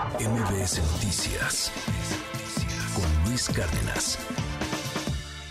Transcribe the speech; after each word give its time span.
MBS 0.00 0.80
Noticias 0.94 1.70
con 2.94 3.28
Luis 3.28 3.50
Cárdenas. 3.50 4.18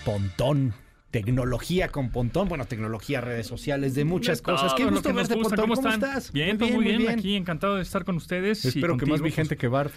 Pontón. 0.03 0.73
Tecnología 1.11 1.89
con 1.89 2.09
Pontón, 2.09 2.49
bueno, 2.49 2.65
tecnología, 2.65 3.21
redes 3.21 3.45
sociales, 3.45 3.93
de 3.93 4.05
muchas 4.05 4.41
cosas. 4.41 4.73
Qué 4.73 4.85
gusto 4.85 5.13
verte, 5.13 5.35
gusta. 5.35 5.55
Pontón. 5.55 5.75
¿Cómo 5.75 5.89
estás? 5.91 6.31
Bien, 6.31 6.57
todo 6.57 6.69
muy 6.69 6.83
bien, 6.83 7.09
Aquí 7.09 7.35
encantado 7.35 7.75
de 7.75 7.83
estar 7.83 8.05
con 8.05 8.15
ustedes. 8.15 8.65
y 8.65 8.69
Espero 8.69 8.97
que 8.97 9.05
más 9.05 9.21
vigente 9.21 9.55
pues, 9.55 9.59
que 9.59 9.67
Bart. 9.67 9.93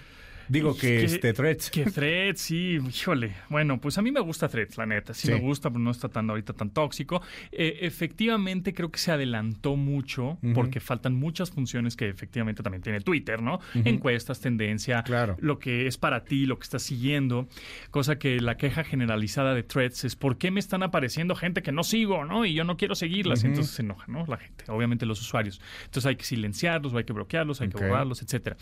Digo 0.53 0.76
que, 0.76 1.03
este 1.04 1.32
Threads. 1.32 1.71
Que 1.71 1.85
Threads, 1.87 2.40
sí, 2.40 2.78
híjole. 2.87 3.32
Bueno, 3.48 3.80
pues 3.80 3.96
a 3.96 4.03
mí 4.03 4.12
me 4.12 4.21
gusta 4.21 4.48
Threads, 4.48 4.76
la 4.76 4.85
neta. 4.85 5.14
Sí, 5.14 5.28
Sí. 5.28 5.32
me 5.32 5.40
gusta, 5.40 5.71
pero 5.71 5.80
no 5.80 5.90
está 5.90 6.08
tan 6.10 6.28
ahorita 6.28 6.53
tan 6.53 6.68
tóxico. 6.71 7.22
Eh, 7.50 7.78
efectivamente, 7.80 8.74
creo 8.74 8.90
que 8.90 8.99
se 8.99 9.12
adelantó 9.12 9.76
mucho 9.76 10.38
porque 10.54 10.80
faltan 10.80 11.14
muchas 11.14 11.50
funciones 11.50 11.96
que 11.96 12.08
efectivamente 12.08 12.62
también 12.62 12.82
tiene 12.82 13.00
Twitter, 13.00 13.40
¿no? 13.40 13.60
Encuestas, 13.74 14.40
tendencia, 14.40 15.03
Claro. 15.04 15.36
lo 15.40 15.58
que 15.58 15.86
es 15.86 15.96
para 15.96 16.24
ti, 16.24 16.44
lo 16.44 16.58
que 16.58 16.64
estás 16.64 16.82
siguiendo. 16.82 17.48
Cosa 17.91 18.19
que 18.19 18.38
la 18.41 18.56
queja 18.58 18.84
generalizada 18.84 19.55
de 19.55 19.62
Threads 19.62 20.05
es 20.05 20.16
¿por 20.16 20.36
qué 20.36 20.50
me 20.50 20.60
están 20.60 20.82
apareciendo 20.82 21.34
gente 21.34 21.62
que 21.62 21.72
no 21.72 21.82
sigo, 21.82 22.24
¿no? 22.27 22.44
Y 22.44 22.52
yo 22.52 22.64
no 22.64 22.77
quiero 22.77 22.94
seguirlas. 22.94 23.38
Ujú. 23.41 23.48
Entonces 23.48 23.74
se 23.74 23.82
enoja, 23.82 24.05
¿no? 24.06 24.27
La 24.27 24.36
gente, 24.36 24.64
obviamente 24.69 25.06
los 25.06 25.19
usuarios. 25.20 25.60
Entonces 25.84 26.06
hay 26.06 26.16
que 26.16 26.24
silenciarlos, 26.24 26.92
hay 26.94 27.05
que 27.05 27.14
bloquearlos, 27.14 27.60
hay 27.62 27.69
que 27.70 27.78
borrarlos, 27.78 28.20
etcétera. 28.20 28.56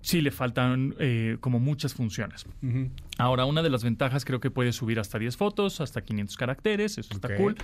Sí 0.00 0.22
le 0.22 0.30
faltan 0.30 0.94
eh, 0.98 1.25
como 1.40 1.58
muchas 1.60 1.94
funciones. 1.94 2.46
Ahora, 3.18 3.44
una 3.44 3.62
de 3.62 3.70
las 3.70 3.84
ventajas 3.84 4.24
creo 4.24 4.40
que 4.40 4.50
puede 4.50 4.72
subir 4.72 4.98
hasta 5.00 5.18
10 5.18 5.36
fotos, 5.36 5.80
hasta 5.80 6.02
500 6.02 6.36
caracteres, 6.36 6.98
eso 6.98 7.14
está 7.14 7.36
cool. 7.36 7.56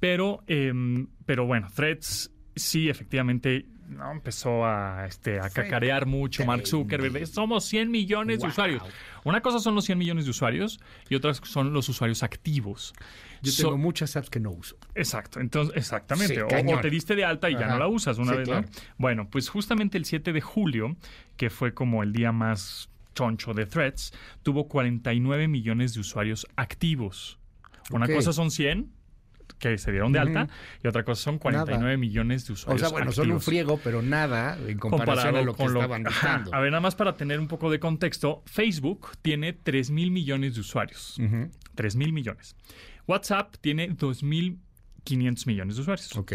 Pero, 0.00 0.42
em, 0.46 1.08
pero 1.26 1.46
bueno, 1.46 1.68
Threads 1.74 2.30
sí 2.54 2.88
efectivamente 2.88 3.66
¿no? 3.88 4.10
empezó 4.12 4.66
a, 4.66 5.06
este, 5.06 5.40
a 5.40 5.48
cacarear 5.48 6.04
mucho 6.06 6.44
Mark 6.44 6.66
Zuckerberg. 6.66 7.26
Somos 7.26 7.64
100 7.64 7.90
millones 7.90 8.40
de 8.40 8.48
usuarios. 8.48 8.82
Una 9.24 9.40
cosa 9.40 9.60
son 9.60 9.74
los 9.74 9.84
100 9.86 9.96
millones 9.98 10.24
de 10.24 10.30
usuarios 10.30 10.78
y 11.08 11.14
otras 11.14 11.40
son 11.44 11.72
los 11.72 11.88
usuarios 11.88 12.22
activos. 12.22 12.92
Yo 13.42 13.50
So- 13.52 13.62
tengo 13.64 13.78
muchas 13.78 14.14
apps 14.16 14.28
que 14.30 14.40
no 14.40 14.50
uso. 14.50 14.76
Exacto, 14.94 15.40
entonces, 15.40 15.74
exactamente. 15.76 16.34
Sí, 16.34 16.40
o- 16.40 16.80
te 16.80 16.90
diste 16.90 17.14
de 17.16 17.24
alta 17.24 17.48
y 17.48 17.54
ya 17.54 17.66
no 17.68 17.78
la 17.78 17.86
usas 17.88 18.18
una 18.18 18.32
Sí, 18.32 18.38
vez, 18.38 18.48
claro. 18.48 18.66
¿no? 18.66 18.72
Bueno, 18.98 19.28
pues 19.30 19.48
justamente 19.48 19.96
el 19.96 20.04
7 20.04 20.32
de 20.32 20.40
julio, 20.40 20.96
que 21.36 21.48
fue 21.48 21.72
como 21.72 22.02
el 22.02 22.12
día 22.12 22.30
más 22.32 22.90
choncho 23.18 23.52
de 23.54 23.66
Threads, 23.66 24.12
tuvo 24.42 24.68
49 24.68 25.48
millones 25.48 25.94
de 25.94 26.00
usuarios 26.00 26.46
activos. 26.56 27.38
Una 27.90 28.06
cosa 28.06 28.32
son 28.32 28.50
100 28.50 28.92
que 29.58 29.76
se 29.78 29.90
dieron 29.90 30.12
de 30.12 30.18
alta 30.20 30.46
y 30.84 30.86
otra 30.88 31.02
cosa 31.04 31.20
son 31.22 31.38
49 31.38 31.96
millones 31.96 32.46
de 32.46 32.52
O 32.52 32.54
usuarios 32.54 32.80
sea, 32.80 32.90
bueno, 32.90 33.10
son 33.12 33.24
un 33.26 33.30
activos. 33.38 33.44
friego, 33.44 33.80
pero 33.82 34.02
nada 34.02 34.56
en 34.68 34.78
comparación 34.78 35.34
a 35.36 35.42
lo 35.42 35.54
que 35.56 35.64
lo- 35.64 35.80
estaban 35.80 36.04
buscando. 36.04 36.54
A 36.54 36.60
ver, 36.60 36.70
nada 36.70 36.80
más 36.82 36.94
para 36.94 37.16
tener 37.16 37.40
un 37.40 37.48
poco 37.48 37.70
de 37.70 37.80
contexto, 37.80 38.42
Facebook 38.46 39.08
tiene 39.22 39.52
3 39.54 39.90
mil 39.90 40.10
millones 40.12 40.54
de 40.54 40.60
usuarios. 40.60 41.18
Ujú. 41.18 41.50
3 41.74 41.96
mil 41.96 42.12
millones. 42.12 42.54
WhatsApp 43.06 43.56
tiene 43.60 43.88
2.500 43.96 45.46
millones 45.46 45.76
de 45.76 45.80
usuarios. 45.82 46.14
Ok. 46.16 46.32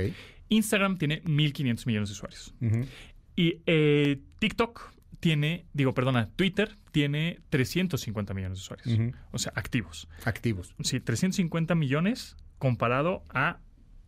Instagram 0.49 0.97
tiene 0.97 1.21
1.500 1.23 1.85
millones 1.85 2.09
de 2.09 2.13
usuarios. 2.13 2.53
Y 3.35 3.61
eh, 3.65 4.19
TikTok 4.39 4.91
tiene, 5.19 5.65
digo, 5.73 5.93
perdona, 5.93 6.29
Twitter 6.35 6.75
tiene 6.91 7.39
350 7.49 8.33
millones 8.33 8.59
de 8.59 8.61
usuarios. 8.61 9.15
O 9.31 9.37
sea, 9.37 9.53
activos. 9.55 10.07
Activos. 10.25 10.75
Sí, 10.81 10.99
350 10.99 11.75
millones 11.75 12.35
comparado 12.57 13.23
a 13.29 13.59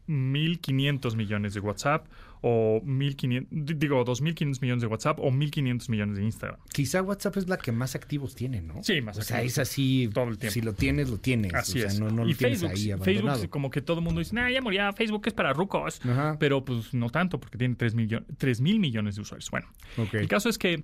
1.500 0.08 1.16
millones 1.16 1.53
de 1.53 1.59
WhatsApp 1.59 2.08
o 2.42 2.81
1.500, 2.86 3.48
di- 3.50 3.73
digo, 3.73 4.03
2.500 4.06 4.61
millones 4.61 4.81
de 4.81 4.88
WhatsApp 4.88 5.20
o 5.20 5.31
1.500 5.31 5.89
millones 5.89 6.17
de 6.17 6.23
Instagram. 6.23 6.59
Quizá 6.72 7.02
WhatsApp 7.02 7.38
es 7.38 7.48
la 7.50 7.58
que 7.58 7.72
más 7.72 7.95
activos 7.95 8.36
tiene, 8.36 8.61
¿no? 8.61 8.83
Sí, 8.83 9.02
más 9.02 9.17
O 9.17 9.22
sea, 9.23 9.38
activos. 9.38 9.53
es 9.53 9.59
así. 9.59 10.09
Todo 10.14 10.26
el 10.30 10.38
tiempo. 10.38 10.53
Si 10.53 10.61
lo 10.61 10.73
tienes, 10.73 11.09
lo 11.09 11.17
tienes. 11.17 11.53
Así 11.56 11.80
o 11.80 11.81
sea, 11.81 11.89
es. 11.92 12.00
no, 12.00 12.09
no 12.11 12.28
y 12.28 12.33
lo 12.33 12.38
tienes 12.38 12.59
Facebook, 12.59 12.78
ahí 12.78 12.92
abandonado. 12.92 13.30
Facebook, 13.39 13.50
como 13.50 13.70
que 13.72 13.81
todo 13.81 13.98
el 14.00 14.03
mundo 14.03 14.20
dice, 14.20 14.36
nah, 14.36 14.50
ya 14.50 14.61
murió, 14.61 14.93
Facebook 14.93 15.23
es 15.26 15.33
para 15.33 15.54
rucos. 15.54 15.99
Ajá. 16.05 16.37
Pero 16.39 16.64
pues 16.64 16.93
no 16.93 17.10
tanto, 17.10 17.39
porque 17.39 17.58
tiene 17.58 17.76
3 17.76 17.95
mil 17.95 18.80
millones 18.80 19.16
de 19.16 19.22
usuarios. 19.22 19.49
Bueno, 19.49 19.67
Ok. 19.98 20.14
el 20.16 20.27
caso 20.27 20.49
es 20.49 20.58
que, 20.60 20.83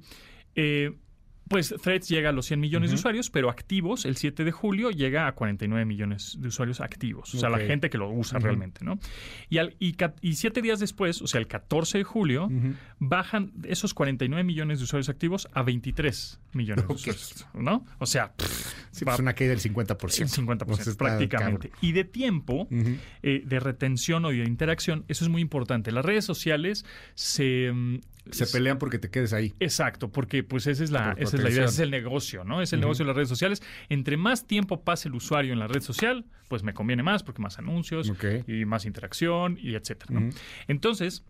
eh, 0.55 0.93
pues 1.51 1.75
Threads 1.83 2.07
llega 2.07 2.29
a 2.29 2.31
los 2.31 2.45
100 2.45 2.61
millones 2.61 2.91
de 2.91 2.95
usuarios, 2.95 3.29
pero 3.29 3.49
activos, 3.49 4.05
el 4.05 4.15
7 4.15 4.45
de 4.45 4.51
julio 4.53 4.89
llega 4.89 5.27
a 5.27 5.33
49 5.35 5.83
millones 5.85 6.37
de 6.39 6.47
usuarios 6.47 6.79
activos. 6.79 7.35
O 7.35 7.37
sea, 7.37 7.49
la 7.49 7.59
gente 7.59 7.89
que 7.89 7.97
lo 7.97 8.09
usa 8.09 8.39
realmente, 8.39 8.85
¿no? 8.85 8.97
Y, 9.49 9.57
al, 9.57 9.75
y, 9.79 9.95
siete 10.35 10.61
días 10.61 10.79
después, 10.79 11.21
o 11.21 11.27
sea, 11.27 11.41
el 11.41 11.47
14 11.47 11.97
de 11.97 12.03
julio, 12.05 12.45
Ujú. 12.45 12.73
bajan 12.99 13.51
esos 13.65 13.93
49 13.93 14.45
millones 14.45 14.79
de 14.79 14.85
usuarios 14.85 15.09
activos 15.09 15.49
a 15.51 15.61
23 15.61 16.39
millones 16.53 16.87
de 16.87 16.93
usuarios, 16.93 17.45
¿no? 17.53 17.85
O 17.99 18.05
sea, 18.05 18.31
pff, 18.33 18.73
Sí, 18.91 19.03
va- 19.05 19.11
pues 19.13 19.19
una 19.19 19.33
caída 19.33 19.51
del 19.51 19.59
50%. 19.59 20.21
el 20.23 20.29
50% 20.29 20.71
O 20.71 20.75
sea, 20.77 20.93
prácticamente. 20.95 21.69
cabrón. 21.69 21.79
Y 21.81 21.91
de 21.91 22.05
tiempo, 22.05 22.67
eh, 23.23 23.43
de 23.45 23.59
retención 23.59 24.23
o 24.25 24.29
de 24.29 24.37
interacción, 24.37 25.03
eso 25.09 25.25
es 25.25 25.29
muy 25.29 25.41
importante. 25.41 25.91
Las 25.91 26.05
redes 26.05 26.23
sociales 26.25 26.85
se... 27.15 27.71
Se 28.29 28.45
pelean 28.45 28.77
porque 28.77 28.99
te 28.99 29.09
quedes 29.09 29.33
ahí. 29.33 29.53
Exacto, 29.59 30.11
porque 30.11 30.43
pues 30.43 30.67
esa 30.67 30.83
es 30.83 30.91
la, 30.91 31.15
esa 31.17 31.37
es 31.37 31.43
la 31.43 31.49
idea, 31.49 31.63
ese 31.65 31.73
es 31.73 31.79
el 31.79 31.91
negocio, 31.91 32.43
¿no? 32.43 32.61
Es 32.61 32.71
el 32.71 32.79
negocio 32.79 33.03
de 33.03 33.07
las 33.07 33.15
redes 33.15 33.29
sociales. 33.29 33.63
Entre 33.89 34.15
más 34.15 34.45
tiempo 34.45 34.83
pase 34.83 35.09
el 35.09 35.15
usuario 35.15 35.53
en 35.53 35.59
la 35.59 35.67
red 35.67 35.81
social, 35.81 36.25
pues 36.47 36.63
me 36.63 36.73
conviene 36.73 37.01
más, 37.03 37.23
porque 37.23 37.41
más 37.41 37.57
anuncios 37.57 38.11
y 38.47 38.65
más 38.65 38.85
interacción 38.85 39.57
y 39.59 39.75
etcétera, 39.75 40.19
¿no? 40.19 40.29
Entonces, 40.67 41.23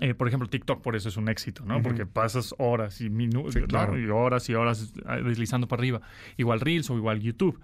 eh, 0.00 0.14
por 0.14 0.28
ejemplo, 0.28 0.48
TikTok 0.48 0.82
por 0.82 0.96
eso 0.96 1.08
es 1.08 1.16
un 1.16 1.28
éxito, 1.28 1.64
¿no? 1.64 1.80
Porque 1.82 2.06
pasas 2.06 2.54
horas 2.58 3.00
y 3.00 3.08
minutos, 3.10 3.54
Sí, 3.54 3.60
claro. 3.62 3.98
y 3.98 4.06
horas 4.06 4.48
y 4.48 4.54
horas 4.54 4.92
eh, 5.08 5.22
deslizando 5.22 5.68
para 5.68 5.80
arriba. 5.80 6.00
Igual 6.36 6.60
Reels 6.60 6.90
o 6.90 6.96
igual 6.96 7.20
YouTube. 7.20 7.60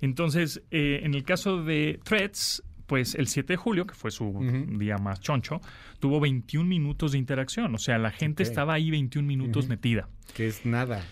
Entonces, 0.00 0.62
eh, 0.70 1.00
en 1.02 1.14
el 1.14 1.24
caso 1.24 1.62
de 1.62 2.00
Threads, 2.04 2.62
pues 2.86 3.14
el 3.14 3.28
7 3.28 3.52
de 3.54 3.56
julio, 3.56 3.86
que 3.86 3.94
fue 3.94 4.10
su 4.10 4.38
día 4.78 4.98
más 4.98 5.20
choncho, 5.20 5.60
tuvo 6.00 6.20
21 6.20 6.68
minutos 6.68 7.12
de 7.12 7.18
interacción. 7.18 7.74
O 7.74 7.78
sea, 7.78 7.98
la 7.98 8.10
gente 8.10 8.42
estaba 8.42 8.74
ahí 8.74 8.90
21 8.90 9.26
minutos 9.26 9.68
metida. 9.68 10.08
Que 10.34 10.46
es 10.48 10.64
nada. 10.66 11.04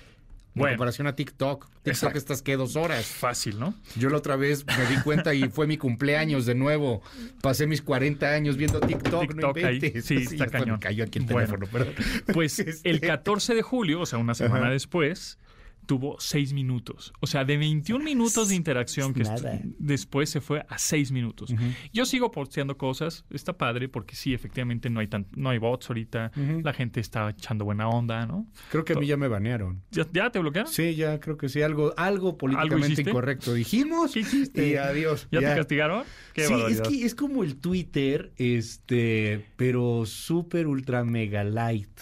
En 0.55 0.59
Bueno. 0.61 0.75
comparación 0.77 1.07
a 1.07 1.17
TikTok. 1.17 1.65
TikTok 1.67 1.87
Exacto. 1.87 2.19
estás 2.19 2.43
que 2.43 2.57
dos 2.59 2.77
horas. 2.77 3.07
Fácil, 3.07 3.59
¿no? 3.59 3.75
Yo 3.97 4.11
la 4.11 4.19
otra 4.19 4.37
vez 4.37 4.67
me 4.67 4.85
di 4.95 5.01
cuenta 5.03 5.33
y 5.33 5.45
fue 5.49 5.67
mi 5.67 5.79
cumpleaños 5.79 6.45
de 6.45 6.55
nuevo. 6.55 7.01
Pasé 7.41 7.67
mis 7.67 7.81
40 7.81 8.27
años 8.31 8.59
viendo 8.59 8.79
TikTok, 8.79 9.29
TikTok 9.29 9.57
no 9.59 9.67
ahí. 9.67 9.81
Sí, 10.03 10.17
está 10.17 10.47
cañón. 10.51 10.73
Me 10.75 10.79
cayó 10.81 11.05
aquí 11.05 11.21
el 11.21 11.25
Bueno. 11.25 11.47
teléfono, 11.57 11.67
perdón. 11.73 11.95
Pues 12.35 12.59
Este, 12.59 12.91
el 12.91 13.01
14 13.01 13.55
de 13.55 13.63
julio, 13.63 14.03
o 14.03 14.07
sea, 14.07 14.19
una 14.19 14.35
semana 14.35 14.65
Ajá. 14.67 14.73
después, 14.73 15.39
tuvo 15.87 16.17
6 16.19 16.53
minutos. 16.53 17.13
O 17.21 17.27
sea, 17.27 17.45
de 17.45 17.57
21 17.57 18.05
minutos 18.05 18.49
de 18.49 18.55
interacción 18.55 19.13
que 19.15 19.25
después 19.79 20.31
se 20.31 20.41
fue 20.41 20.65
a 20.69 20.79
6 20.79 21.13
minutos. 21.13 21.55
Yo 21.93 22.05
sigo 22.05 22.31
posteando 22.31 22.77
cosas, 22.77 23.25
está 23.31 23.57
padre 23.57 23.89
porque 23.89 24.17
sí, 24.17 24.35
efectivamente 24.35 24.91
no 24.91 25.01
hay 25.01 25.09
tan, 25.09 25.27
no 25.37 25.51
hay 25.51 25.59
bots 25.59 25.91
ahorita, 25.91 26.33
la 26.63 26.73
gente 26.73 27.01
está 27.01 27.31
echando 27.31 27.65
buena 27.65 27.89
onda, 27.89 28.27
¿no? 28.27 28.47
Creo 28.71 28.85
que 28.85 28.93
a 28.95 28.97
mí 28.97 29.07
ya 29.07 29.17
me 29.17 29.29
banearon. 29.29 29.83
¿Ya, 29.91 30.07
ya 30.13 30.31
te 30.31 30.39
bloquearon? 30.39 30.71
Sí, 30.73 30.95
ya 30.95 31.21
creo 31.21 31.37
que 31.37 31.49
sí. 31.49 31.63
Algo, 31.63 31.95
algo 31.97 32.39
políticamente 32.39 33.03
incorrecto 33.03 33.55
dijimos. 33.55 34.13
¿Qué 34.13 34.21
hiciste? 34.21 34.69
Y 34.69 34.77
adiós. 34.77 35.29
¿Ya, 35.31 35.41
ya. 35.41 35.51
te 35.51 35.57
castigaron? 35.57 36.05
Qué 36.33 36.47
sí, 36.47 36.55
es 36.69 36.81
que 36.81 37.05
es 37.05 37.15
como 37.15 37.43
el 37.45 37.57
Twitter, 37.57 38.33
este, 38.37 39.47
pero 39.57 40.05
súper 40.07 40.67
ultra 40.67 41.05
mega 41.05 41.45
light. 41.45 42.01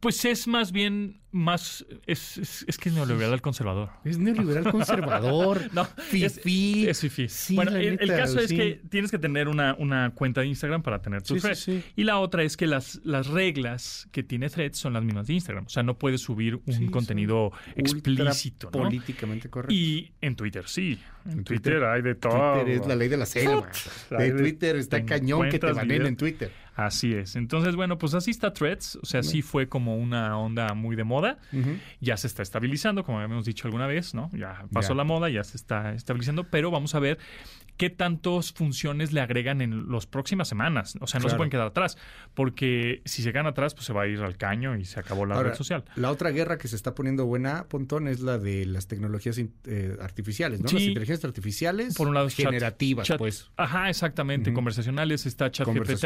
Pues 0.00 0.24
es 0.24 0.46
más 0.46 0.72
bien 0.72 1.20
más 1.32 1.84
es, 2.06 2.38
es, 2.38 2.64
es 2.66 2.76
que 2.78 2.88
es 2.88 2.94
neoliberal 2.94 3.40
conservador. 3.40 3.90
Es 4.04 4.18
neoliberal 4.18 4.70
conservador. 4.70 5.60
No, 5.72 5.84
fifí. 5.84 6.88
Es 6.88 7.00
fifí. 7.00 7.28
Sí, 7.28 7.54
bueno, 7.54 7.76
el, 7.76 7.98
caso 8.08 8.40
es 8.40 8.52
que 8.52 8.80
tienes 8.88 9.10
que 9.10 9.18
tener 9.18 9.48
una, 9.48 9.74
una 9.78 10.10
cuenta 10.14 10.40
de 10.40 10.48
Instagram 10.48 10.82
para 10.82 11.00
tener 11.02 11.22
tu 11.22 11.34
Sí, 11.34 11.40
sí, 11.40 11.42
thread. 11.42 11.56
sí. 11.56 11.82
Y 11.96 12.04
la 12.04 12.18
otra 12.18 12.42
es 12.42 12.56
que 12.56 12.66
las, 12.66 13.00
las 13.04 13.28
reglas 13.28 14.08
que 14.12 14.22
tiene 14.22 14.48
Threads 14.50 14.78
son 14.78 14.92
las 14.92 15.04
mismas 15.04 15.26
de 15.28 15.34
Instagram. 15.34 15.66
O 15.66 15.68
sea, 15.68 15.82
no 15.82 15.96
puedes 15.98 16.20
subir 16.22 16.60
un 16.66 16.86
contenido 16.88 17.52
explícito, 17.76 18.66
¿no? 18.72 18.82
Políticamente 18.84 19.48
correcto. 19.48 19.72
Y 19.74 20.12
en 20.20 20.36
Twitter 20.36 20.64
sí. 20.66 20.98
En, 21.26 21.32
En 21.32 21.44
Twitter, 21.44 21.74
Twitter- 21.74 21.84
hay 21.84 22.02
de 22.02 22.14
todo. 22.14 22.54
Twitter 22.62 22.80
es 22.80 22.86
la 22.86 22.96
ley 22.96 23.08
de 23.08 23.16
la 23.16 23.26
selva. 23.26 23.68
De 24.10 24.30
Twitter 24.32 24.76
está 24.76 25.04
cañón 25.04 25.48
que 25.50 25.58
te 25.58 25.72
videos. 25.72 26.08
en 26.08 26.16
Twitter. 26.16 26.52
Así 26.76 27.12
es. 27.12 27.36
Entonces, 27.36 27.76
bueno, 27.76 27.98
pues 27.98 28.14
así 28.14 28.30
está 28.30 28.54
Threads. 28.54 28.96
O 29.02 29.06
sea, 29.06 29.22
sí 29.22 29.42
fue 29.42 29.68
como 29.68 29.96
una 29.98 30.38
onda 30.38 30.72
muy 30.72 30.96
de 30.96 31.04
moda. 31.04 31.19
Ya 32.00 32.16
se 32.16 32.26
está 32.26 32.42
estabilizando, 32.42 33.04
como 33.04 33.18
habíamos 33.20 33.44
dicho 33.44 33.66
alguna 33.68 33.86
vez, 33.86 34.14
¿no? 34.14 34.30
Ya 34.32 34.64
pasó 34.72 34.94
la 34.94 35.04
moda, 35.04 35.28
ya 35.28 35.44
se 35.44 35.56
está 35.56 35.92
estabilizando, 35.94 36.44
pero 36.44 36.70
vamos 36.70 36.94
a 36.94 37.00
ver 37.00 37.18
qué 37.76 37.88
tantas 37.88 38.52
funciones 38.52 39.12
le 39.12 39.22
agregan 39.22 39.62
en 39.62 39.90
las 39.90 40.06
próximas 40.06 40.48
semanas. 40.48 40.98
O 41.00 41.06
sea, 41.06 41.18
no 41.20 41.28
se 41.30 41.36
pueden 41.36 41.50
quedar 41.50 41.66
atrás, 41.68 41.96
porque 42.34 43.00
si 43.06 43.22
se 43.22 43.32
quedan 43.32 43.46
atrás, 43.46 43.74
pues 43.74 43.86
se 43.86 43.92
va 43.92 44.02
a 44.02 44.06
ir 44.06 44.20
al 44.20 44.36
caño 44.36 44.76
y 44.76 44.84
se 44.84 45.00
acabó 45.00 45.24
la 45.24 45.36
Ahora, 45.36 45.50
red 45.50 45.56
social. 45.56 45.84
La 45.96 46.10
otra 46.10 46.30
guerra 46.30 46.58
que 46.58 46.68
se 46.68 46.76
está 46.76 46.94
poniendo 46.94 47.24
buena, 47.24 47.64
Pontón, 47.68 48.06
es 48.08 48.20
la 48.20 48.36
de 48.38 48.66
las 48.66 48.86
tecnologías 48.86 49.38
eh, 49.38 49.96
artificiales, 50.00 50.60
¿no? 50.60 50.68
Sí. 50.68 50.74
Las 50.74 50.82
inteligencias 50.84 51.24
artificiales 51.24 51.94
Por 51.94 52.08
un 52.08 52.14
lado, 52.14 52.28
generativas, 52.28 53.06
chat- 53.06 53.18
pues. 53.18 53.50
Ajá, 53.56 53.88
exactamente. 53.88 54.52
Conversacionales 54.52 55.24
está 55.24 55.50
ChatGPT 55.50 56.04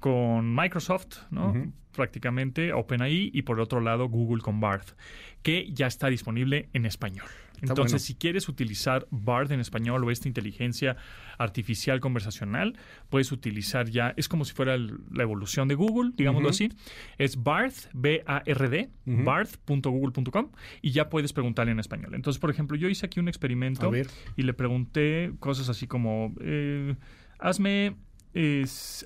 con 0.00 0.54
Microsoft, 0.54 1.18
¿no? 1.30 1.72
Prácticamente, 1.98 2.72
OpenAI, 2.72 3.30
y 3.34 3.42
por 3.42 3.60
otro 3.60 3.80
lado 3.80 4.08
Google 4.08 4.40
con 4.40 4.60
Bard, 4.60 4.86
que 5.42 5.68
ya 5.72 5.86
está 5.88 6.06
disponible 6.08 6.68
en 6.72 6.86
español. 6.86 7.26
Entonces, 7.60 7.92
bueno. 7.94 7.98
si 7.98 8.14
quieres 8.14 8.48
utilizar 8.48 9.08
Bard 9.10 9.50
en 9.50 9.58
español 9.58 10.04
o 10.04 10.12
esta 10.12 10.28
inteligencia 10.28 10.96
artificial 11.38 11.98
conversacional, 11.98 12.76
puedes 13.10 13.32
utilizar 13.32 13.90
ya, 13.90 14.14
es 14.16 14.28
como 14.28 14.44
si 14.44 14.54
fuera 14.54 14.74
el- 14.74 14.98
la 15.12 15.24
evolución 15.24 15.66
de 15.66 15.74
Google, 15.74 16.12
digámoslo 16.14 16.50
así. 16.50 16.68
Es 17.18 17.42
Bard, 17.42 17.72
B-A-R-D, 17.94 18.90
bard.google.com, 19.06 20.52
y 20.82 20.90
ya 20.92 21.08
puedes 21.08 21.32
preguntarle 21.32 21.72
en 21.72 21.80
español. 21.80 22.14
Entonces, 22.14 22.38
por 22.40 22.50
ejemplo, 22.50 22.76
yo 22.76 22.88
hice 22.88 23.06
aquí 23.06 23.18
un 23.18 23.26
experimento 23.28 23.90
y 24.36 24.42
le 24.44 24.54
pregunté 24.54 25.32
cosas 25.40 25.68
así 25.68 25.88
como, 25.88 26.34
eh, 26.40 26.94
hazme, 27.40 27.96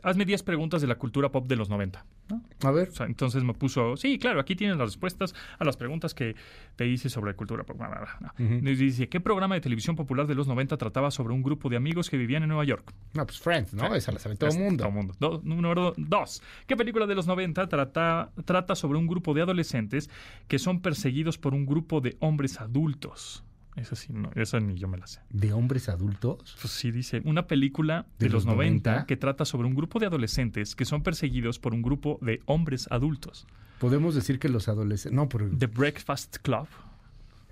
hazme 0.03 0.25
10 0.27 0.43
preguntas 0.43 0.83
de 0.83 0.89
la 0.89 0.97
cultura 0.97 1.31
pop 1.33 1.47
de 1.49 1.56
los 1.56 1.71
90. 1.71 2.05
¿No? 2.32 2.69
A 2.69 2.70
ver. 2.73 2.88
O 2.88 2.93
sea, 2.93 3.06
entonces 3.06 3.44
me 3.44 3.55
puso, 3.55 3.96
sí, 3.96 4.19
claro, 4.19 4.40
aquí 4.40 4.56
tienes 4.56 4.76
las 4.76 4.88
respuestas 4.88 5.34
a 5.58 5.64
las 5.64 5.76
preguntas 5.76 6.14
que 6.14 6.34
te 6.76 6.87
hice 6.87 7.08
sobre 7.08 7.34
cultura 7.34 7.62
bla, 7.62 8.34
Dice, 8.38 9.08
¿qué 9.08 9.20
programa 9.20 9.55
de 9.55 9.61
televisión 9.61 9.94
popular 9.96 10.26
de 10.26 10.34
los 10.34 10.49
90 10.49 10.76
trataba 10.76 11.11
sobre 11.11 11.34
un 11.34 11.43
grupo 11.43 11.69
de 11.69 11.76
amigos 11.76 12.11
que 12.11 12.17
vivían 12.17 12.43
en 12.43 12.49
Nueva 12.49 12.64
York? 12.64 12.93
No, 13.14 13.25
pues 13.26 13.38
Friends, 13.40 13.75
¿no? 13.75 13.94
Esa 13.94 14.12
la 14.12 14.19
sabe 14.19 14.37
todo 14.37 14.50
el 14.50 14.58
mundo. 14.58 14.82
Todo 14.84 14.90
mundo. 14.93 15.14
Do- 15.20 15.40
número 15.44 15.94
dos. 15.96 16.43
¿Qué 16.67 16.76
película 16.76 17.06
de 17.06 17.14
los 17.14 17.26
90 17.26 17.69
trata, 17.69 18.31
trata 18.44 18.75
sobre 18.75 18.99
un 18.99 19.06
grupo 19.06 19.34
de 19.34 19.43
adolescentes 19.43 20.11
que 20.49 20.58
son 20.58 20.81
perseguidos 20.81 21.38
por 21.38 21.55
un 21.55 21.67
grupo 21.67 22.00
de 22.00 22.17
hombres 22.20 22.61
adultos? 22.61 23.44
Esa 23.75 23.97
sí, 23.97 24.13
no, 24.13 24.31
esa 24.35 24.61
ni 24.61 24.77
yo 24.77 24.87
me 24.87 24.99
la 24.99 25.07
sé. 25.07 25.21
¿De 25.31 25.53
hombres 25.53 25.89
adultos? 25.89 26.57
Pues 26.61 26.73
sí, 26.73 26.91
dice, 26.91 27.23
una 27.25 27.47
película 27.47 28.07
de, 28.19 28.27
¿De 28.27 28.33
los 28.33 28.45
los 28.45 28.55
90, 28.55 28.91
90? 28.91 29.07
que 29.07 29.17
trata 29.17 29.45
sobre 29.45 29.67
un 29.67 29.75
grupo 29.75 29.99
de 29.99 30.07
adolescentes 30.07 30.75
que 30.77 30.85
son 30.85 31.03
perseguidos 31.03 31.59
por 31.59 31.73
un 31.73 31.81
grupo 31.81 32.19
de 32.21 32.43
hombres 32.45 32.87
adultos. 32.91 33.47
Podemos 33.79 34.15
decir 34.15 34.39
que 34.39 34.49
los 34.49 34.69
adolescentes... 34.69 35.17
No, 35.17 35.29
pero... 35.29 35.51
The 35.51 35.67
Breakfast 35.67 36.37
Club. 36.43 36.69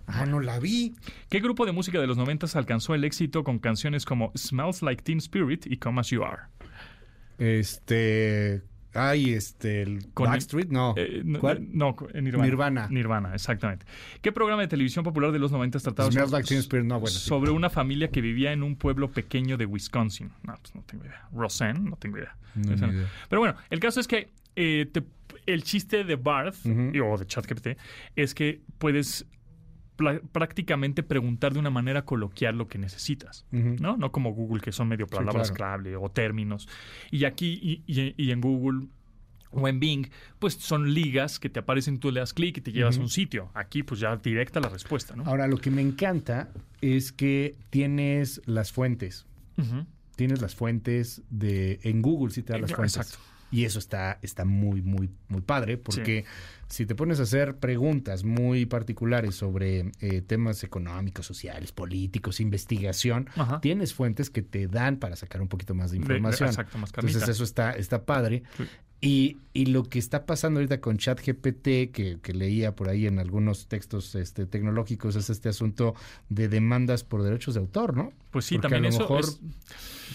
Ah, 0.06 0.26
no 0.26 0.40
la 0.40 0.58
vi. 0.58 0.94
¿Qué 1.28 1.40
grupo 1.40 1.64
de 1.64 1.72
música 1.72 2.00
de 2.00 2.06
los 2.06 2.16
90 2.16 2.46
alcanzó 2.54 2.94
el 2.94 3.04
éxito 3.04 3.42
con 3.42 3.58
canciones 3.58 4.04
como 4.04 4.32
Smells 4.36 4.82
Like 4.82 5.02
Teen 5.02 5.18
Spirit 5.18 5.66
y 5.66 5.78
Come 5.78 6.00
As 6.00 6.08
You 6.08 6.22
Are? 6.22 6.42
Este... 7.38 8.62
Ay, 8.94 9.34
este... 9.34 9.82
El 9.82 10.12
Con- 10.12 10.26
Backstreet, 10.26 10.68
no. 10.70 10.94
Eh, 10.96 11.22
no, 11.24 11.38
¿Cuál? 11.38 11.68
No, 11.72 11.96
eh, 12.12 12.20
Nirvana. 12.22 12.44
Nirvana. 12.46 12.88
Nirvana, 12.90 13.34
exactamente. 13.34 13.86
¿Qué 14.20 14.32
programa 14.32 14.62
de 14.62 14.68
televisión 14.68 15.04
popular 15.04 15.30
de 15.32 15.38
los 15.38 15.52
90 15.52 15.78
trataba 15.78 16.10
sobre, 16.10 16.26
Like 16.28 16.48
Teen 16.48 16.60
Spirit, 16.60 16.86
no, 16.86 16.98
bueno, 16.98 17.14
sí. 17.16 17.28
sobre 17.28 17.50
una 17.52 17.70
familia 17.70 18.10
que 18.10 18.20
vivía 18.20 18.52
en 18.52 18.62
un 18.62 18.76
pueblo 18.76 19.10
pequeño 19.10 19.56
de 19.56 19.66
Wisconsin? 19.66 20.30
No, 20.42 20.54
pues 20.60 20.74
no 20.74 20.82
tengo 20.82 21.04
idea. 21.04 21.28
Roseanne, 21.32 21.80
no 21.88 21.96
tengo 21.96 22.18
idea. 22.18 22.36
No. 22.54 22.74
Pero 23.28 23.40
bueno, 23.40 23.56
el 23.70 23.78
caso 23.80 24.00
es 24.00 24.08
que 24.08 24.30
eh, 24.56 24.86
te- 24.92 25.04
el 25.46 25.62
chiste 25.62 26.02
de 26.04 26.16
Barth 26.16 26.56
o 26.66 27.18
de 27.18 27.26
ChatGPT 27.26 27.68
es 28.16 28.34
que 28.34 28.60
puedes 28.78 29.24
prácticamente 30.32 31.02
preguntar 31.02 31.52
de 31.52 31.58
una 31.58 31.70
manera 31.70 32.04
coloquial 32.04 32.56
lo 32.58 32.68
que 32.68 32.78
necesitas. 32.78 33.44
¿no? 33.52 33.96
No 33.96 34.12
como 34.12 34.32
Google, 34.32 34.60
que 34.60 34.72
son 34.72 34.88
medio 34.88 35.06
Sí, 35.10 35.16
palabras 35.16 35.50
claro. 35.52 35.82
clave 35.82 35.96
o 35.96 36.10
términos. 36.10 36.68
Y 37.10 37.24
aquí, 37.24 37.58
y, 37.62 37.82
y- 38.00 38.14
y 38.16 38.30
en 38.30 38.40
Google 38.40 38.88
o 39.52 39.66
en 39.66 39.80
Bing, 39.80 40.06
pues 40.38 40.54
son 40.54 40.94
ligas 40.94 41.38
que 41.40 41.48
te 41.50 41.58
aparecen, 41.58 41.98
tú 41.98 42.12
le 42.12 42.20
das 42.20 42.32
clic 42.32 42.56
y 42.58 42.60
te 42.60 42.70
llevas 42.72 42.98
a 42.98 43.00
un 43.00 43.08
sitio. 43.08 43.50
Aquí, 43.54 43.82
pues 43.82 43.98
ya 44.00 44.16
directa 44.16 44.60
la 44.60 44.68
respuesta, 44.68 45.16
¿no? 45.16 45.24
Ahora, 45.24 45.48
lo 45.48 45.56
que 45.58 45.70
me 45.72 45.82
encanta 45.82 46.50
es 46.80 47.10
que 47.12 47.56
tienes 47.70 48.40
las 48.46 48.70
fuentes. 48.72 49.26
Tienes 50.16 50.40
las 50.40 50.54
fuentes 50.54 51.22
de... 51.30 51.80
En 51.82 52.00
Google 52.02 52.32
sí 52.32 52.42
te 52.42 52.52
da 52.52 52.58
las 52.60 52.72
fuentes. 52.72 52.96
exacto. 52.96 53.18
Y 53.50 53.64
eso 53.64 53.78
está, 53.78 54.18
está 54.22 54.44
muy, 54.44 54.80
muy, 54.82 55.10
muy 55.28 55.40
padre, 55.40 55.76
porque 55.76 56.24
si 56.68 56.86
te 56.86 56.94
pones 56.94 57.18
a 57.18 57.24
hacer 57.24 57.56
preguntas 57.56 58.22
muy 58.22 58.64
particulares 58.66 59.34
sobre 59.34 59.90
eh, 60.00 60.22
temas 60.22 60.62
económicos, 60.62 61.26
sociales, 61.26 61.72
políticos, 61.72 62.40
investigación, 62.40 63.28
Ajá. 63.34 63.60
tienes 63.60 63.92
fuentes 63.92 64.30
que 64.30 64.42
te 64.42 64.68
dan 64.68 64.98
para 64.98 65.16
sacar 65.16 65.42
un 65.42 65.48
poquito 65.48 65.74
más 65.74 65.90
de 65.90 65.96
De- 65.98 66.02
información. 66.02 66.48
exacto, 66.48 66.78
más. 66.78 66.90
Entonces 66.96 67.28
eso 67.28 67.42
está, 67.44 67.72
está 67.72 68.04
padre. 68.04 68.44
Sí. 68.56 68.64
Y, 69.02 69.38
y 69.54 69.66
lo 69.66 69.84
que 69.84 69.98
está 69.98 70.26
pasando 70.26 70.60
ahorita 70.60 70.82
con 70.82 70.98
ChatGPT, 70.98 71.90
que, 71.90 72.18
que 72.22 72.34
leía 72.34 72.76
por 72.76 72.90
ahí 72.90 73.06
en 73.06 73.18
algunos 73.18 73.66
textos 73.66 74.14
este, 74.14 74.44
tecnológicos, 74.44 75.16
es 75.16 75.30
este 75.30 75.48
asunto 75.48 75.94
de 76.28 76.48
demandas 76.48 77.02
por 77.02 77.22
derechos 77.22 77.54
de 77.54 77.60
autor, 77.60 77.96
¿no? 77.96 78.12
Pues 78.30 78.44
sí, 78.44 78.56
Porque 78.56 78.74
también 78.74 78.84
a 78.92 78.98
lo 78.98 79.02
eso 79.04 79.14
mejor 79.14 79.20
es- 79.24 79.40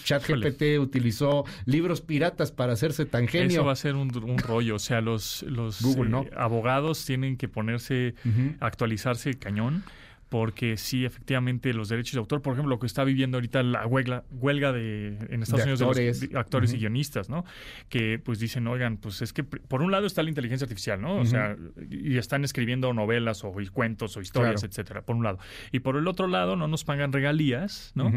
ChatGPT 0.04 0.78
utilizó 0.78 1.44
libros 1.64 2.00
piratas 2.00 2.52
para 2.52 2.74
hacerse 2.74 3.06
tan 3.06 3.26
genio. 3.26 3.48
Eso 3.48 3.64
va 3.64 3.72
a 3.72 3.76
ser 3.76 3.94
un, 3.96 4.14
un 4.22 4.38
rollo. 4.38 4.76
O 4.76 4.78
sea, 4.78 5.00
los, 5.00 5.42
los 5.42 5.82
Google, 5.82 6.06
eh, 6.06 6.10
¿no? 6.10 6.24
abogados 6.36 7.04
tienen 7.04 7.36
que 7.36 7.48
ponerse, 7.48 8.14
Ujú. 8.24 8.54
actualizarse 8.60 9.34
cañón. 9.34 9.82
Porque 10.28 10.76
sí, 10.76 11.04
efectivamente, 11.04 11.72
los 11.72 11.88
derechos 11.88 12.14
de 12.14 12.18
autor, 12.18 12.42
por 12.42 12.54
ejemplo, 12.54 12.74
lo 12.74 12.80
que 12.80 12.86
está 12.86 13.04
viviendo 13.04 13.36
ahorita 13.36 13.62
la 13.62 13.86
huelga, 13.86 14.24
huelga 14.30 14.72
de, 14.72 15.18
en 15.30 15.42
Estados 15.42 15.64
De 15.64 15.72
Unidos 15.72 15.96
de 15.96 16.06
los 16.32 16.34
actores. 16.34 16.72
y 16.74 16.78
guionistas, 16.78 17.28
¿no? 17.28 17.44
Que 17.88 18.18
pues 18.18 18.40
dicen, 18.40 18.66
oigan, 18.66 18.96
pues 18.96 19.22
es 19.22 19.32
que 19.32 19.44
por 19.44 19.82
un 19.82 19.92
lado 19.92 20.04
está 20.04 20.24
la 20.24 20.28
inteligencia 20.28 20.64
artificial, 20.64 21.00
¿no? 21.00 21.16
O 21.18 21.24
sea, 21.26 21.56
y 21.88 22.16
están 22.16 22.44
escribiendo 22.44 22.92
novelas 22.92 23.44
o 23.44 23.52
cuentos 23.72 24.16
o 24.16 24.20
historias, 24.20 24.60
Claro. 24.60 24.68
etcétera, 24.68 25.02
por 25.02 25.14
un 25.14 25.22
lado. 25.22 25.38
Y 25.70 25.78
por 25.80 25.96
el 25.96 26.08
otro 26.08 26.26
lado, 26.26 26.56
no 26.56 26.66
nos 26.66 26.82
pagan 26.84 27.12
regalías, 27.12 27.92
¿no? 27.94 28.10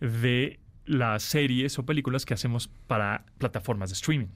De 0.00 0.58
las 0.84 1.22
series 1.22 1.78
o 1.78 1.86
películas 1.86 2.26
que 2.26 2.34
hacemos 2.34 2.68
para 2.88 3.24
plataformas 3.38 3.90
de 3.90 3.94
streaming. 3.94 4.26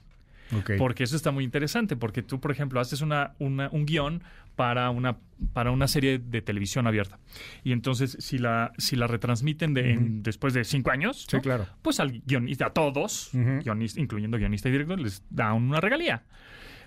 Porque 0.79 1.05
eso 1.05 1.17
está 1.17 1.31
muy 1.33 1.45
interesante, 1.45 1.97
porque 1.97 2.23
tú, 2.23 2.41
por 2.41 2.51
ejemplo, 2.53 2.81
haces 2.81 3.01
una, 3.01 3.35
una- 3.39 3.69
un 3.71 3.85
guion 3.87 4.23
para 4.55 4.91
una, 4.91 5.19
para 5.53 5.71
una 5.71 5.87
serie 5.89 6.19
de 6.19 6.41
televisión 6.41 6.87
abierta. 6.87 7.19
Y 7.65 7.73
entonces, 7.73 8.17
si 8.21 8.39
la, 8.39 8.73
si 8.79 8.97
la 8.97 9.07
retransmiten 9.07 9.75
de, 9.75 9.93
en- 9.93 10.23
después 10.23 10.55
de 10.55 10.65
cinco 10.65 10.91
años, 10.91 11.27
Sí, 11.29 11.37
¿no? 11.37 11.43
claro. 11.43 11.67
pues 11.83 12.01
al 12.01 12.23
guionista, 12.25 12.67
a 12.67 12.73
todos, 12.73 13.31
guionis- 13.35 13.99
incluyendo 13.99 14.39
guionista 14.39 14.69
y 14.69 14.73
director, 14.73 14.99
les 15.01 15.23
da 15.31 15.53
una 15.53 15.81
regalía. 15.81 16.23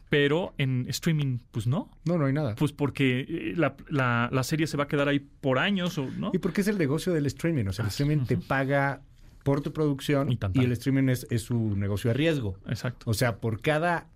Pero 0.10 0.56
en 0.58 0.86
streaming, 0.90 1.38
pues 1.52 1.68
no. 1.68 1.92
No, 2.06 2.18
no 2.18 2.26
hay 2.26 2.34
nada. 2.34 2.56
Pues 2.56 2.72
porque 2.72 3.26
eh, 3.30 3.54
la, 3.56 3.76
la- 3.90 4.30
la 4.32 4.44
serie 4.44 4.66
se 4.66 4.76
va 4.76 4.86
a 4.86 4.88
quedar 4.88 5.08
ahí 5.08 5.20
por 5.20 5.60
años, 5.60 6.00
¿no? 6.18 6.32
Y 6.34 6.40
porque 6.40 6.62
es 6.62 6.68
el 6.68 6.80
negocio 6.80 7.14
del 7.14 7.28
streaming. 7.28 7.66
O 7.68 7.74
sea, 7.74 7.84
el 7.84 7.90
streaming 7.90 8.26
te 8.26 8.38
paga 8.38 9.02
por 9.50 9.62
tu 9.62 9.74
producción 9.74 10.32
Y 10.32 10.38
tan, 10.38 10.52
el 10.56 10.72
streaming 10.74 11.10
es, 11.10 11.26
es 11.32 11.42
su 11.44 11.76
negocio 11.76 12.12
a 12.12 12.14
riesgo. 12.14 12.58
Exacto. 12.68 13.10
O 13.10 13.14
sea, 13.14 13.38
por 13.38 13.62
cada 13.62 14.08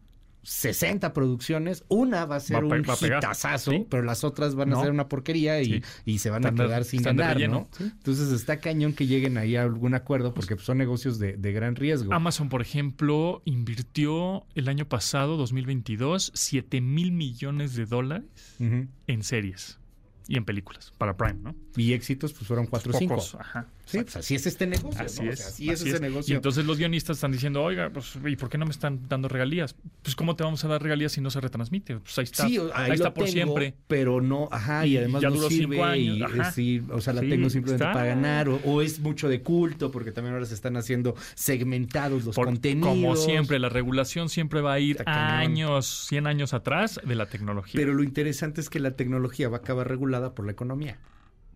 60 0.46 1.14
producciones, 1.14 1.86
una 1.88 2.26
va 2.26 2.36
a 2.36 2.40
ser 2.42 2.58
Va 2.58 2.68
un 2.68 2.74
a 2.74 2.78
hitazazo, 3.18 3.72
Sí. 3.72 3.88
pero 3.90 4.04
las 4.04 4.26
otras 4.26 4.56
van 4.56 4.70
No. 4.72 4.78
a 4.80 4.82
ser 4.84 4.92
una 4.92 5.08
porquería 5.08 5.62
y, 5.62 5.66
Sí. 5.66 5.82
y 6.06 6.18
se 6.20 6.30
van 6.30 6.46
a 6.46 6.52
de- 6.52 6.58
quedar 6.58 6.84
sin 6.84 7.00
de 7.02 7.06
ganar, 7.06 7.36
relleno. 7.36 7.70
¿no? 7.72 7.78
Sí. 7.78 7.86
Entonces 7.86 8.30
está 8.34 8.60
cañón 8.60 8.92
que 8.94 9.08
lleguen 9.08 9.38
ahí 9.38 9.56
a 9.56 9.64
algún 9.64 9.94
acuerdo 9.96 10.34
porque 10.34 10.56
pues, 10.56 10.66
son 10.66 10.78
negocios 10.78 11.18
de, 11.18 11.38
de 11.38 11.52
gran 11.54 11.76
riesgo. 11.78 12.14
Amazon, 12.14 12.50
por 12.50 12.62
ejemplo, 12.62 13.42
invirtió 13.46 14.46
el 14.54 14.68
año 14.68 14.86
pasado, 14.88 15.38
2022, 15.38 16.32
7 16.36 16.82
mil 16.82 17.14
millones 17.14 17.76
de 17.76 17.86
dólares 17.86 18.26
en 18.60 19.24
series 19.24 19.80
y 20.28 20.38
en 20.38 20.46
películas 20.46 20.94
para 20.98 21.16
Prime, 21.18 21.40
¿no? 21.42 21.56
Y 21.78 21.94
éxitos 21.94 22.34
pues 22.34 22.48
fueron 22.48 22.66
4 22.68 22.92
o 22.94 22.98
5. 22.98 23.16
Pocos, 23.16 23.36
ajá. 23.36 23.68
Sí, 23.86 23.98
pues 24.02 24.16
así 24.16 24.36
es 24.36 24.46
este 24.48 24.66
negocio, 24.66 25.02
Así 25.02 25.22
¿no? 25.22 25.30
O 25.30 25.34
es. 25.34 25.40
sea, 25.40 25.48
así 25.50 25.70
es 25.70 25.80
así 25.82 25.88
ese 25.90 25.96
es. 25.98 26.02
negocio. 26.02 26.34
Y 26.34 26.36
entonces 26.38 26.66
los 26.66 26.78
guionistas 26.78 27.18
están 27.18 27.32
diciendo, 27.34 27.62
oiga, 27.62 27.90
pues, 27.90 28.18
¿y 28.26 28.36
por 28.38 28.50
qué 28.50 28.58
no 28.58 28.66
me 28.66 28.72
están 28.72 29.08
dando 29.10 29.28
regalías? 29.28 29.76
Pues, 30.02 30.16
¿cómo 30.16 30.36
te 30.38 30.44
vamos 30.44 30.64
a 30.64 30.70
dar 30.70 30.82
regalías 30.82 31.12
si 31.12 31.20
no 31.22 31.30
se 31.30 31.42
retransmite? 31.42 31.98
Pues 32.00 32.18
ahí 32.18 32.24
está. 32.24 32.48
Sí, 32.48 32.60
ahí, 32.74 32.92
está 32.94 33.14
por 33.14 33.26
tengo, 33.26 33.34
siempre. 33.34 33.76
Pero 33.88 34.22
no, 34.22 34.48
ajá, 34.52 34.86
y 34.88 34.94
Y 34.94 34.98
además 34.98 35.22
ya 35.22 35.30
no 35.30 35.36
duró 35.36 35.50
sirve 35.50 35.76
cinco 35.76 35.84
años, 35.86 36.18
y 36.18 36.24
ajá. 36.24 36.54
o 36.96 37.02
sea, 37.02 37.14
la 37.14 37.22
Sí, 37.22 37.30
tengo 37.30 37.50
simplemente 37.50 37.84
está. 37.84 37.92
para 37.94 38.06
ganar 38.06 38.48
o, 38.50 38.56
o 38.64 38.82
es 38.82 39.00
mucho 39.00 39.28
de 39.28 39.42
culto 39.42 39.92
porque 39.92 40.12
también 40.14 40.34
ahora 40.34 40.46
se 40.46 40.54
están 40.56 40.78
haciendo 40.78 41.16
segmentados 41.36 42.24
los 42.26 42.36
Por- 42.36 42.46
contenidos. 42.46 42.90
como 42.90 43.16
siempre, 43.16 43.60
la 43.60 43.70
regulación 43.70 44.30
siempre 44.30 44.62
va 44.62 44.74
a 44.74 44.80
ir 44.80 45.04
años, 45.06 46.08
100 46.08 46.28
años 46.28 46.54
atrás 46.54 47.00
de 47.04 47.16
la 47.16 47.26
tecnología. 47.28 47.74
Pero 47.80 47.94
lo 47.94 48.04
interesante 48.04 48.62
es 48.62 48.70
que 48.70 48.80
la 48.80 48.92
tecnología 48.92 49.50
va 49.50 49.58
a 49.58 49.60
acabar 49.60 49.88
regulada 49.88 50.34
por 50.34 50.46
la 50.46 50.52
economía. 50.54 50.98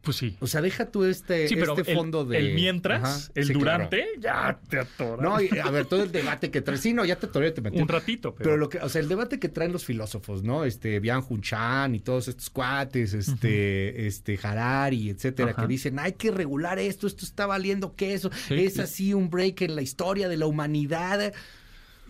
Pues 0.01 0.17
sí. 0.17 0.37
O 0.39 0.47
sea, 0.47 0.61
deja 0.61 0.85
tú 0.89 1.03
este, 1.03 1.47
Sí, 1.47 1.55
pero 1.55 1.75
este 1.77 1.91
el- 1.91 1.97
fondo 1.97 2.23
de... 2.25 2.37
el 2.37 2.53
mientras, 2.55 3.03
Ajá, 3.03 3.31
el 3.35 3.45
sí, 3.47 3.53
claro. 3.53 3.85
durante, 3.89 4.05
ya 4.19 4.59
te 4.69 4.79
atoras. 4.79 5.21
No, 5.23 5.41
y, 5.41 5.49
a 5.59 5.69
ver, 5.69 5.85
todo 5.85 6.03
el 6.03 6.11
debate 6.11 6.49
que 6.51 6.61
trae. 6.61 6.77
Sí, 6.77 6.93
no, 6.93 7.03
ya 7.05 7.17
te 7.17 7.25
atoré, 7.25 7.51
te 7.51 7.61
metí. 7.61 7.79
un 7.79 7.87
ratito, 7.87 8.33
pero, 8.33 8.43
Pero 8.51 8.57
lo 8.57 8.69
que, 8.69 8.77
o 8.79 8.89
sea, 8.89 9.01
el 9.01 9.09
debate 9.09 9.39
que 9.39 9.49
traen 9.49 9.71
los 9.71 9.83
filósofos, 9.85 10.43
¿no? 10.43 10.63
Este, 10.65 10.99
Bian 10.99 11.23
Hun 11.27 11.41
Chan 11.41 11.95
y 11.95 11.99
todos 11.99 12.27
estos 12.27 12.49
cuates, 12.49 13.13
este, 13.13 14.07
este, 14.07 14.39
Harari, 14.41 15.09
etcétera, 15.09 15.51
Ajá. 15.51 15.61
que 15.63 15.67
dicen, 15.67 15.99
hay 15.99 16.13
que 16.13 16.31
regular 16.31 16.79
esto, 16.79 17.07
esto 17.07 17.25
está 17.25 17.45
valiendo 17.45 17.95
queso, 17.95 18.29
Sí, 18.47 18.55
es 18.65 18.75
sí. 18.75 18.81
así 18.81 19.13
un 19.13 19.29
break 19.29 19.61
en 19.61 19.75
la 19.75 19.81
historia 19.81 20.29
de 20.29 20.37
la 20.37 20.45
humanidad. 20.45 21.33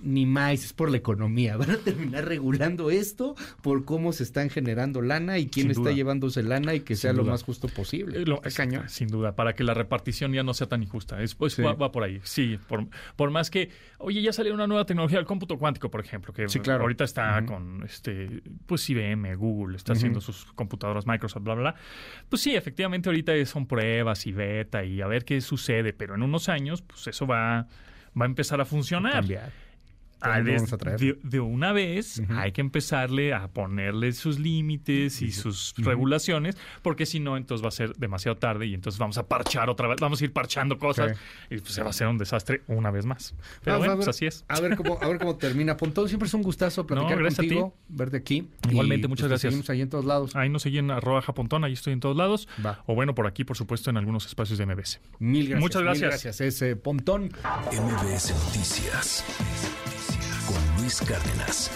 Ni 0.04 0.26
más, 0.26 0.64
es 0.64 0.74
por 0.74 0.90
la 0.92 0.98
economía. 0.98 1.58
Van 1.58 1.72
a 1.72 1.78
terminar 1.78 2.26
regulando 2.26 2.90
esto 2.90 3.36
por 3.62 3.86
cómo 3.86 4.14
se 4.14 4.24
están 4.24 4.50
generando 4.50 5.02
lana 5.02 5.38
y 5.40 5.48
quién 5.48 5.72
está 5.72 5.92
llevándose 5.92 6.44
lana 6.44 6.74
y 6.76 6.82
que 6.82 6.96
sea 6.96 7.14
lo 7.14 7.24
más 7.24 7.44
justo 7.44 7.68
posible. 7.68 8.22
Eh, 8.22 8.26
lo- 8.26 8.38
Está 8.44 8.64
cañón. 8.66 8.90
Sin 8.90 9.08
duda, 9.08 9.36
para 9.36 9.54
que 9.54 9.64
la 9.64 9.74
repartición 9.74 10.32
ya 10.34 10.44
no 10.44 10.54
sea 10.54 10.68
tan 10.68 10.84
injusta. 10.84 11.22
Es, 11.22 11.36
Sí. 11.50 11.62
va, 11.62 11.74
va 11.74 11.92
por 11.92 12.04
ahí. 12.04 12.20
Sí, 12.24 12.60
por, 12.68 12.88
por 13.16 13.32
más 13.32 13.50
que, 13.50 13.70
oye, 14.00 14.22
ya 14.22 14.34
salió 14.34 14.54
una 14.54 14.68
nueva 14.68 14.86
tecnología, 14.86 15.20
el 15.20 15.26
cómputo 15.26 15.58
cuántico, 15.58 15.90
por 15.90 16.02
ejemplo, 16.02 16.34
que 16.34 16.48
Sí, 16.50 16.60
claro. 16.60 16.84
ahorita 16.84 17.04
está 17.04 17.44
con, 17.46 17.84
este, 17.84 18.42
pues 18.66 18.90
IBM, 18.90 19.36
Google, 19.36 19.78
está 19.78 19.94
haciendo 19.94 20.22
sus 20.22 20.46
computadoras, 20.54 21.06
Microsoft, 21.08 21.44
bla, 21.44 21.54
bla, 21.56 21.72
bla. 21.72 21.76
Pues 22.30 22.42
sí, 22.42 22.56
efectivamente 22.56 23.10
ahorita 23.10 23.34
son 23.46 23.66
pruebas 23.68 24.26
y 24.28 24.32
beta 24.32 24.84
y 24.84 25.02
a 25.02 25.08
ver 25.08 25.26
qué 25.26 25.42
sucede, 25.42 25.94
pero 25.94 26.16
en 26.16 26.22
unos 26.24 26.50
años, 26.50 26.82
pues 26.82 27.08
eso 27.08 27.26
va, 27.28 27.68
va 28.20 28.26
a 28.26 28.26
empezar 28.26 28.60
a 28.62 28.66
funcionar. 28.66 29.14
Cambiar. 29.14 29.52
Ah, 30.22 30.38
¿Dónde 30.38 30.52
de, 30.52 30.58
vamos 30.58 30.74
a 30.74 30.78
traer? 30.78 31.00
de- 31.00 31.20
de 31.22 31.40
una 31.40 31.74
vez 31.74 32.22
hay 32.30 32.52
que 32.52 32.62
empezarle 32.62 33.34
a 33.34 33.48
ponerle 33.50 34.12
sus 34.14 34.40
límites 34.40 35.22
y 35.22 35.32
sus 35.32 35.74
regulaciones, 35.78 36.58
porque 36.82 37.06
si 37.06 37.20
no, 37.20 37.38
entonces 37.38 37.64
va 37.64 37.70
a 37.70 37.72
ser 37.72 37.94
demasiado 37.98 38.36
tarde 38.38 38.66
y 38.68 38.74
entonces 38.74 38.98
vamos 39.00 39.18
a 39.18 39.28
parchar 39.28 39.70
otra 39.70 39.88
vez, 39.88 39.98
vamos 40.00 40.20
a 40.22 40.24
ir 40.26 40.34
parchando 40.34 40.78
cosas 40.80 41.18
y 41.50 41.58
pues 41.60 41.74
se 41.74 41.82
va 41.82 41.88
a 41.88 41.90
hacer 41.92 42.08
un 42.08 42.18
desastre 42.18 42.64
una 42.68 42.90
vez 42.92 43.06
más. 43.06 43.36
Pero 43.64 43.74
Vamos 43.76 43.80
bueno, 43.80 43.92
ver- 43.94 43.98
pues 44.06 44.08
así 44.08 44.26
es. 44.26 44.44
A 44.48 44.60
ver 44.60 44.76
cómo, 44.76 44.98
a 45.02 45.08
ver 45.08 45.20
cómo 45.20 45.36
termina. 45.38 45.78
Pontón, 45.78 46.08
siempre 46.08 46.28
es 46.28 46.34
un 46.34 46.42
gustazo 46.44 46.86
platicar 46.88 47.12
No, 47.12 47.18
gracias 47.18 47.40
a 47.40 47.42
contigo, 47.44 47.76
verte 47.90 48.18
aquí. 48.18 48.48
Igualmente, 48.70 49.06
Y, 49.06 49.10
muchas 49.10 49.24
pues, 49.24 49.30
gracias. 49.30 49.52
Seguimos 49.54 49.70
ahí 49.70 49.82
en 49.82 49.90
todos 49.90 50.06
lados. 50.06 50.36
Ahí 50.36 50.50
nos 50.50 50.64
siguen 50.64 50.90
arroba 50.92 51.22
japontón, 51.22 51.64
ahí 51.64 51.74
estoy 51.74 51.94
en 51.94 52.00
todos 52.00 52.18
lados. 52.18 52.48
Va. 52.66 52.84
O 52.88 52.96
bueno, 52.96 53.14
por 53.14 53.28
aquí, 53.28 53.44
por 53.44 53.56
supuesto, 53.58 53.90
en 53.90 53.98
algunos 53.98 54.26
espacios 54.26 54.58
de 54.58 54.66
MBS. 54.66 55.00
Mil 55.20 55.48
gracias. 55.50 55.60
Muchas 55.62 55.82
mil 55.82 55.86
gracias. 55.86 56.10
gracias. 56.10 56.42
Es 56.42 56.62
eh, 56.62 56.76
Pontón. 56.76 57.30
MBS 57.72 58.34
Noticias 58.46 59.24
Luis 60.88 61.02
Cárdenas. 61.02 61.70